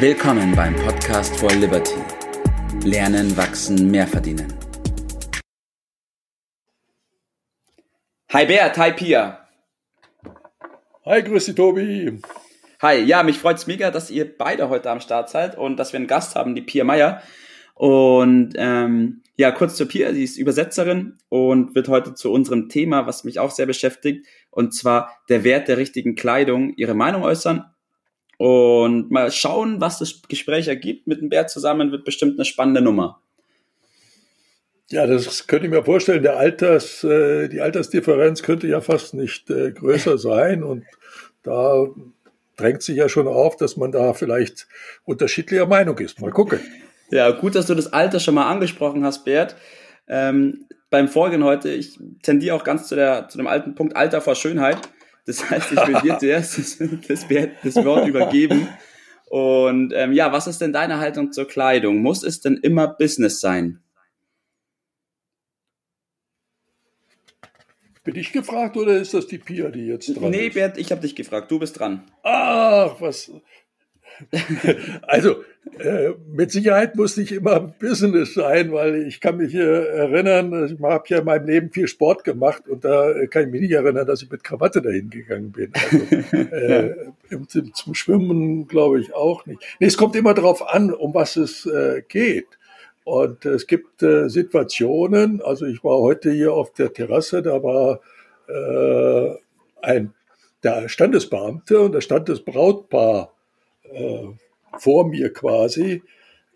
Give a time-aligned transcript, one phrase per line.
[0.00, 1.96] Willkommen beim Podcast for Liberty.
[2.84, 4.46] Lernen, wachsen, mehr verdienen.
[8.32, 9.48] Hi Bert, hi Pia.
[11.04, 12.20] Hi, grüß dich Tobi.
[12.80, 15.92] Hi, ja, mich freut es mega, dass ihr beide heute am Start seid und dass
[15.92, 17.20] wir einen Gast haben, die Pia Meier.
[17.74, 23.08] Und ähm, ja, kurz zur Pia, sie ist Übersetzerin und wird heute zu unserem Thema,
[23.08, 27.64] was mich auch sehr beschäftigt, und zwar der Wert der richtigen Kleidung, ihre Meinung äußern
[28.38, 31.06] und mal schauen, was das Gespräch ergibt.
[31.06, 33.20] Mit dem Bert zusammen wird bestimmt eine spannende Nummer.
[34.90, 36.22] Ja, das könnte ich mir vorstellen.
[36.22, 40.84] Der Alters, äh, die Altersdifferenz könnte ja fast nicht äh, größer sein und
[41.42, 41.86] da
[42.56, 44.66] drängt sich ja schon auf, dass man da vielleicht
[45.04, 46.20] unterschiedlicher Meinung ist.
[46.20, 46.60] Mal gucken.
[47.10, 49.56] Ja, gut, dass du das Alter schon mal angesprochen hast, Bert.
[50.08, 54.20] Ähm, beim Vorgehen heute, ich tendiere auch ganz zu, der, zu dem alten Punkt Alter
[54.20, 54.78] vor Schönheit.
[55.28, 57.28] Das heißt, ich will dir zuerst das, das,
[57.62, 58.66] das Wort übergeben.
[59.26, 61.98] Und ähm, ja, was ist denn deine Haltung zur Kleidung?
[62.00, 63.82] Muss es denn immer Business sein?
[68.04, 70.54] Bin ich gefragt oder ist das die Pia, die jetzt dran nee, ist?
[70.54, 71.50] Nee, Bert, ich habe dich gefragt.
[71.50, 72.10] Du bist dran.
[72.22, 73.30] Ach, was.
[75.02, 75.44] Also,
[75.78, 80.82] äh, mit Sicherheit muss nicht immer Business sein, weil ich kann mich äh, erinnern, ich
[80.82, 84.06] habe ja in meinem Leben viel Sport gemacht und da kann ich mich nicht erinnern,
[84.06, 85.72] dass ich mit Krawatte dahin gegangen bin.
[85.74, 86.94] Also, äh,
[87.46, 89.62] zum, zum Schwimmen glaube ich auch nicht.
[89.78, 92.46] Nee, es kommt immer darauf an, um was es äh, geht.
[93.04, 98.00] Und es gibt äh, Situationen, also ich war heute hier auf der Terrasse, da war
[98.48, 99.34] äh,
[99.80, 100.12] ein
[100.62, 103.32] der Standesbeamte und da stand das Brautpaar
[103.92, 104.28] äh,
[104.78, 106.02] vor mir quasi.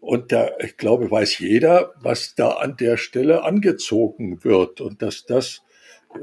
[0.00, 5.26] Und da, ich glaube, weiß jeder, was da an der Stelle angezogen wird und dass
[5.26, 5.62] das
[6.14, 6.18] äh,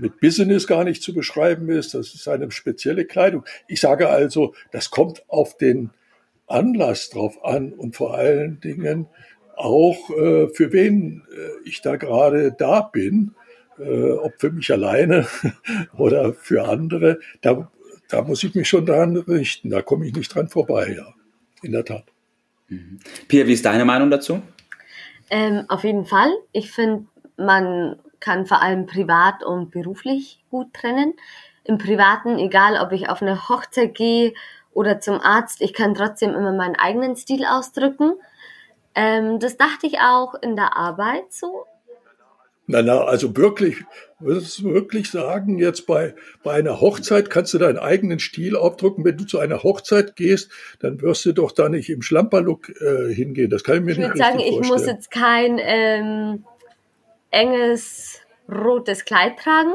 [0.00, 1.94] mit Business gar nicht zu beschreiben ist.
[1.94, 3.44] Das ist eine spezielle Kleidung.
[3.68, 5.90] Ich sage also, das kommt auf den
[6.46, 9.06] Anlass drauf an und vor allen Dingen
[9.56, 13.34] auch, äh, für wen äh, ich da gerade da bin,
[13.78, 15.26] äh, ob für mich alleine
[15.96, 17.18] oder für andere.
[17.40, 17.70] Da,
[18.12, 19.70] da muss ich mich schon daran richten.
[19.70, 21.14] Da komme ich nicht dran vorbei, ja.
[21.62, 22.04] In der Tat.
[22.68, 22.98] Mhm.
[23.26, 24.42] Pia, wie ist deine Meinung dazu?
[25.30, 26.30] Ähm, auf jeden Fall.
[26.52, 27.06] Ich finde,
[27.36, 31.14] man kann vor allem privat und beruflich gut trennen.
[31.64, 34.34] Im Privaten, egal ob ich auf eine Hochzeit gehe
[34.74, 38.12] oder zum Arzt, ich kann trotzdem immer meinen eigenen Stil ausdrücken.
[38.94, 41.64] Ähm, das dachte ich auch in der Arbeit so.
[42.72, 43.84] Na, na, also wirklich,
[44.18, 49.04] würdest du wirklich sagen, jetzt bei, bei einer Hochzeit kannst du deinen eigenen Stil aufdrücken.
[49.04, 50.50] Wenn du zu einer Hochzeit gehst,
[50.80, 53.50] dann wirst du doch da nicht im Schlamperlook äh, hingehen.
[53.50, 54.62] Das kann ich mir ich nicht würde sagen, vorstellen.
[54.62, 56.44] ich muss jetzt kein ähm,
[57.30, 59.74] enges rotes Kleid tragen,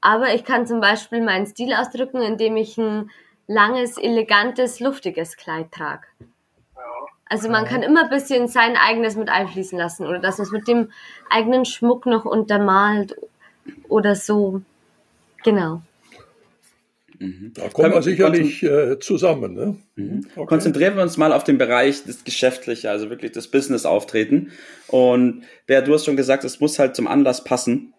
[0.00, 3.10] aber ich kann zum Beispiel meinen Stil ausdrücken, indem ich ein
[3.48, 6.06] langes, elegantes, luftiges Kleid trage.
[7.28, 10.52] Also man kann immer ein bisschen sein eigenes mit einfließen lassen oder dass man es
[10.52, 10.90] mit dem
[11.28, 13.16] eigenen Schmuck noch untermalt
[13.88, 14.62] oder so.
[15.42, 15.82] Genau.
[17.18, 17.52] Mhm.
[17.54, 19.54] Da kommen wir sicherlich äh, zusammen.
[19.54, 19.76] Ne?
[19.96, 20.26] Mhm.
[20.36, 20.46] Okay.
[20.46, 24.52] Konzentrieren wir uns mal auf den Bereich des Geschäftlichen, also wirklich das Business-Auftreten.
[24.88, 27.94] Und wer du hast schon gesagt, es muss halt zum Anlass passen.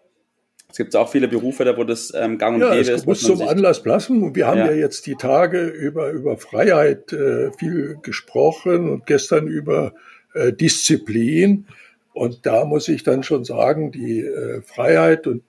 [0.70, 3.06] Es gibt auch viele Berufe, da wo das ähm, gang und ja, gäbe es ist.
[3.06, 4.22] muss zum Anlass passen.
[4.22, 9.06] Und wir haben ja, ja jetzt die Tage über, über Freiheit äh, viel gesprochen und
[9.06, 9.94] gestern über
[10.34, 11.66] äh, Disziplin.
[12.12, 15.42] Und da muss ich dann schon sagen, die äh, Freiheit und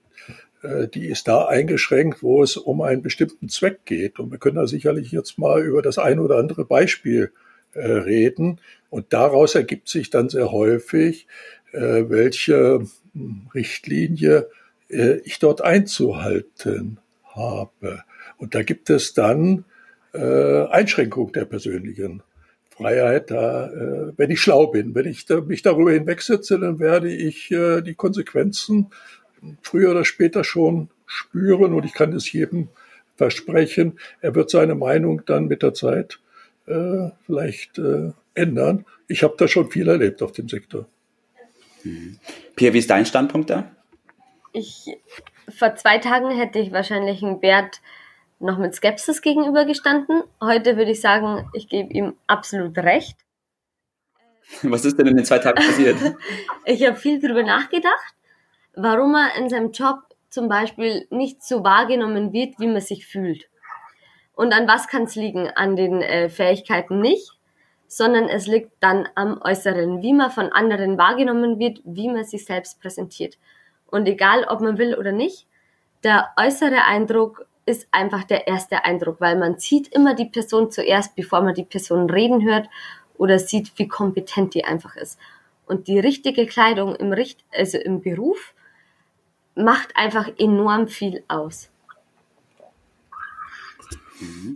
[0.62, 4.20] äh, die ist da eingeschränkt, wo es um einen bestimmten Zweck geht.
[4.20, 7.34] Und wir können da sicherlich jetzt mal über das ein oder andere Beispiel
[7.74, 8.62] äh, reden.
[8.90, 11.28] Und daraus ergibt sich dann sehr häufig,
[11.74, 14.48] äh, welche hm, Richtlinie
[14.90, 18.04] ich dort einzuhalten habe.
[18.38, 19.66] Und da gibt es dann
[20.14, 22.24] äh, Einschränkung der persönlichen
[22.70, 24.96] Freiheit, da, äh, wenn ich schlau bin.
[24.96, 28.88] Wenn ich da, mich darüber hinwegsetze, dann werde ich äh, die Konsequenzen
[29.62, 32.70] früher oder später schon spüren und ich kann es jedem
[33.16, 34.00] versprechen.
[34.22, 36.20] Er wird seine Meinung dann mit der Zeit
[36.68, 38.86] äh, vielleicht äh, ändern.
[39.08, 40.88] Ich habe da schon viel erlebt auf dem Sektor.
[41.84, 42.18] Mhm.
[42.56, 43.72] Pierre, wie ist dein Standpunkt da?
[44.52, 44.98] Ich,
[45.50, 47.82] vor zwei Tagen hätte ich wahrscheinlich einen Bert
[48.40, 50.24] noch mit Skepsis gegenübergestanden.
[50.42, 53.18] Heute würde ich sagen, ich gebe ihm absolut recht.
[54.64, 55.98] Was ist denn in den zwei Tagen passiert?
[56.66, 58.16] ich habe viel darüber nachgedacht,
[58.76, 60.00] warum er in seinem Job
[60.30, 63.50] zum Beispiel nicht so wahrgenommen wird, wie man sich fühlt.
[64.34, 65.50] Und an was kann es liegen?
[65.50, 67.32] An den äh, Fähigkeiten nicht,
[67.88, 72.46] sondern es liegt dann am Äußeren, wie man von anderen wahrgenommen wird, wie man sich
[72.46, 73.38] selbst präsentiert.
[73.92, 75.48] Und egal, ob man will oder nicht,
[76.04, 81.16] der äußere Eindruck ist einfach der erste Eindruck, weil man sieht immer die Person zuerst,
[81.16, 82.68] bevor man die Person reden hört
[83.18, 85.20] oder sieht, wie kompetent die einfach ist.
[85.68, 88.56] Und die richtige Kleidung im, Richt also im Beruf
[89.56, 91.70] macht einfach enorm viel aus.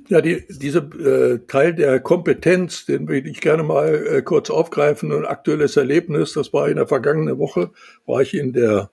[0.10, 5.12] Ja, die, diese äh, Teil der Kompetenz, den würde ich gerne mal äh, kurz aufgreifen.
[5.12, 7.72] Ein aktuelles Erlebnis, das war in der vergangenen Woche,
[8.06, 8.90] war ich in der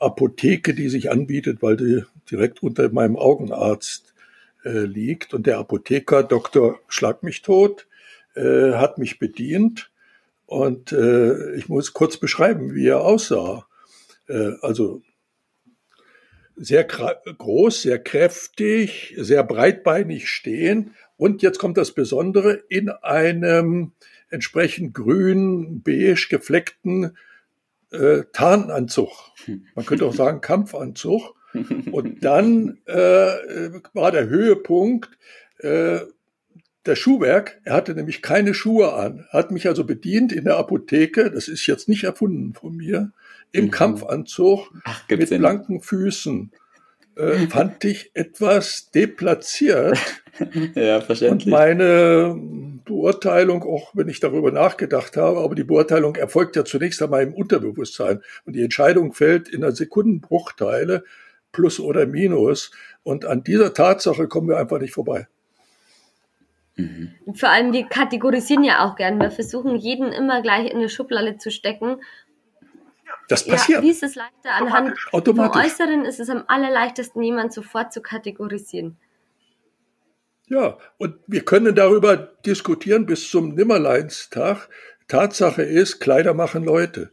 [0.00, 4.14] Apotheke, die sich anbietet, weil die direkt unter meinem Augenarzt
[4.64, 5.34] äh, liegt.
[5.34, 6.78] Und der Apotheker, Dr.
[6.88, 7.86] Schlag mich tot,
[8.34, 9.90] äh, hat mich bedient.
[10.46, 13.66] Und äh, ich muss kurz beschreiben, wie er aussah.
[14.28, 15.02] Äh, also
[16.56, 20.94] sehr groß, sehr kräftig, sehr breitbeinig stehen.
[21.16, 23.92] Und jetzt kommt das Besondere, in einem
[24.30, 27.16] entsprechend grün, beige gefleckten
[27.90, 29.10] äh, Tarnanzug.
[29.74, 31.34] Man könnte auch sagen Kampfanzug.
[31.90, 35.10] Und dann äh, war der Höhepunkt
[35.58, 36.00] äh,
[36.86, 37.60] der Schuhwerk.
[37.64, 39.26] Er hatte nämlich keine Schuhe an.
[39.30, 41.30] Hat mich also bedient in der Apotheke.
[41.30, 43.12] Das ist jetzt nicht erfunden von mir
[43.52, 43.70] im mhm.
[43.70, 46.52] Kampfanzug Ach, mit blanken Füßen.
[47.16, 49.98] Äh, fand ich etwas deplatziert.
[50.74, 51.46] ja, verständlich.
[51.46, 52.36] Und meine
[52.88, 57.34] Beurteilung, auch wenn ich darüber nachgedacht habe, aber die Beurteilung erfolgt ja zunächst einmal im
[57.34, 58.20] Unterbewusstsein.
[58.44, 61.04] Und die Entscheidung fällt in einer Sekundenbruchteile,
[61.52, 62.72] plus oder minus.
[63.02, 65.28] Und an dieser Tatsache kommen wir einfach nicht vorbei.
[66.76, 67.14] Mhm.
[67.34, 69.20] Vor allem, wir kategorisieren ja auch gern.
[69.20, 71.98] Wir versuchen, jeden immer gleich in eine Schublade zu stecken
[73.28, 73.78] das passiert.
[73.78, 74.52] Ja, wie ist es leichter?
[74.52, 75.52] Anhand Automatisch.
[75.52, 78.96] vom Äußeren ist es am allerleichtesten, jemanden sofort zu kategorisieren.
[80.48, 84.68] Ja, und wir können darüber diskutieren bis zum Nimmerleinstag.
[85.06, 87.10] Tatsache ist, Kleider machen Leute.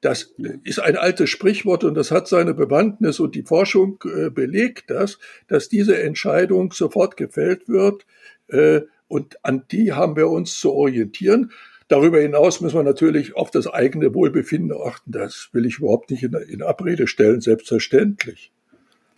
[0.00, 4.90] Das ist ein altes Sprichwort und das hat seine Bewandtnis und die Forschung äh, belegt
[4.90, 5.18] das,
[5.48, 8.06] dass diese Entscheidung sofort gefällt wird
[8.48, 11.50] äh, und an die haben wir uns zu orientieren.
[11.88, 15.12] Darüber hinaus müssen wir natürlich auf das eigene Wohlbefinden achten.
[15.12, 18.52] Das will ich überhaupt nicht in, in Abrede stellen, selbstverständlich.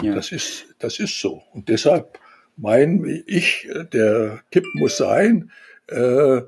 [0.03, 0.15] Ja.
[0.15, 1.43] Das ist, das ist so.
[1.53, 2.19] Und deshalb
[2.59, 5.51] mein ich, der Tipp muss sein,
[5.87, 6.43] äh,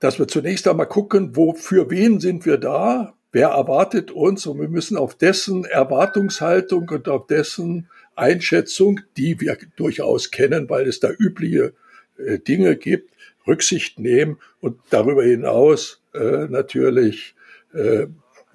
[0.00, 3.14] dass wir zunächst einmal gucken, wo, für wen sind wir da?
[3.30, 4.46] Wer erwartet uns?
[4.46, 10.88] Und wir müssen auf dessen Erwartungshaltung und auf dessen Einschätzung, die wir durchaus kennen, weil
[10.88, 11.72] es da übliche
[12.18, 13.10] äh, Dinge gibt,
[13.46, 17.34] Rücksicht nehmen und darüber hinaus äh, natürlich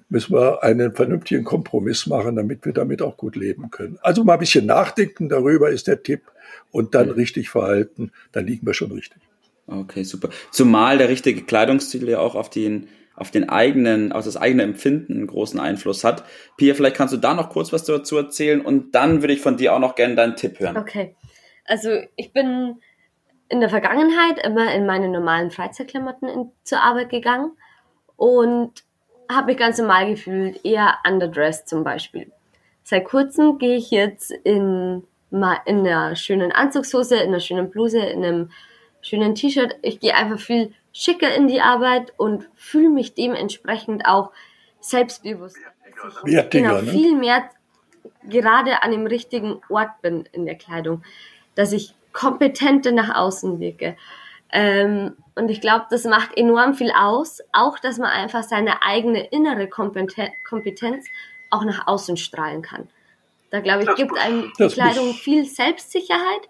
[0.08, 3.98] müssen wir einen vernünftigen Kompromiss machen, damit wir damit auch gut leben können.
[4.02, 6.22] Also mal ein bisschen nachdenken darüber ist der Tipp
[6.70, 7.14] und dann ja.
[7.14, 9.20] richtig verhalten, dann liegen wir schon richtig.
[9.66, 10.30] Okay, super.
[10.50, 12.88] Zumal der richtige Kleidungsstil ja auch auf den
[13.18, 16.22] auf den eigenen, auf das eigene Empfinden einen großen Einfluss hat.
[16.56, 19.56] Pia, vielleicht kannst du da noch kurz was dazu erzählen und dann würde ich von
[19.56, 20.76] dir auch noch gerne deinen Tipp hören.
[20.76, 21.16] Okay.
[21.64, 22.76] Also ich bin
[23.48, 27.56] in der Vergangenheit immer in meine normalen Freizeitklamotten in, zur Arbeit gegangen
[28.14, 28.84] und
[29.30, 32.30] habe mich ganz normal gefühlt, eher underdressed zum Beispiel.
[32.82, 38.24] Seit kurzem gehe ich jetzt in, in einer schönen Anzugshose, in einer schönen Bluse, in
[38.24, 38.50] einem
[39.02, 39.76] schönen T-Shirt.
[39.82, 44.32] Ich gehe einfach viel schicker in die Arbeit und fühle mich dementsprechend auch
[44.80, 45.58] selbstbewusst.
[46.24, 46.90] Wertiger, genau, ne?
[46.90, 47.50] viel mehr
[48.28, 51.02] gerade an dem richtigen Ort bin in der Kleidung.
[51.54, 53.96] Dass ich kompetente nach außen wirke.
[54.50, 59.26] Ähm, und ich glaube, das macht enorm viel aus, auch dass man einfach seine eigene
[59.26, 61.06] innere Kompetenz
[61.50, 62.88] auch nach außen strahlen kann.
[63.50, 66.48] Da glaube ich, das gibt einem die Kleidung viel Selbstsicherheit,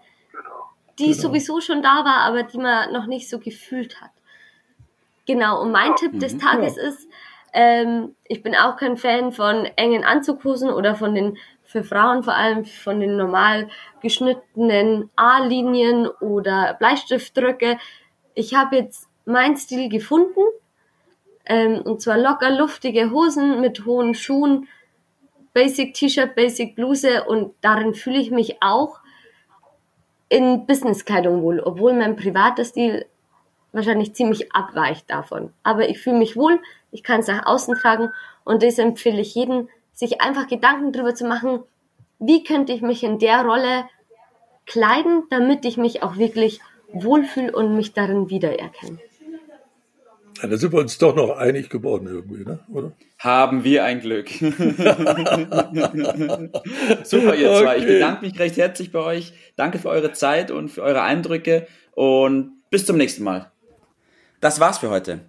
[0.97, 1.17] die genau.
[1.17, 4.11] sowieso schon da war, aber die man noch nicht so gefühlt hat.
[5.25, 5.95] Genau, und mein ja.
[5.95, 6.39] Tipp des mhm.
[6.39, 6.83] Tages ja.
[6.83, 7.07] ist,
[7.53, 11.37] ähm, ich bin auch kein Fan von engen Anzughosen oder von den
[11.69, 13.69] für Frauen vor allem von den normal
[14.01, 17.77] geschnittenen A-Linien oder Bleistiftdrücke.
[18.33, 20.41] Ich habe jetzt meinen Stil gefunden,
[21.45, 24.67] ähm, und zwar locker luftige Hosen mit hohen Schuhen,
[25.53, 28.99] Basic T-Shirt, Basic Bluse und darin fühle ich mich auch
[30.27, 33.05] in Businesskleidung wohl, obwohl mein privater Stil
[33.73, 35.53] wahrscheinlich ziemlich abweicht davon.
[35.61, 36.59] Aber ich fühle mich wohl,
[36.89, 38.09] ich kann es nach außen tragen
[38.43, 39.69] und das empfehle ich jedem,
[39.99, 41.59] sich einfach Gedanken darüber zu machen,
[42.19, 43.83] wie könnte ich mich in der Rolle
[44.65, 46.61] kleiden, damit ich mich auch wirklich
[46.93, 48.99] wohlfühle und mich darin wiedererkenne.
[50.41, 52.59] Ja, da sind wir uns doch noch einig geworden irgendwie, ne?
[52.71, 52.93] oder?
[53.17, 54.29] Haben wir ein Glück.
[57.03, 57.79] Super, ihr zwei.
[57.79, 59.33] Ich bedanke mich recht herzlich bei euch.
[59.57, 63.51] Danke für eure Zeit und für eure Eindrücke und bis zum nächsten Mal.
[64.39, 65.28] Das war's für heute.